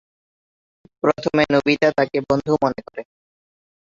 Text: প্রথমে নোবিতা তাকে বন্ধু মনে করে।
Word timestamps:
প্রথমে 1.03 1.43
নোবিতা 1.53 1.89
তাকে 1.97 2.17
বন্ধু 2.29 2.53
মনে 2.63 2.81
করে। 2.85 3.01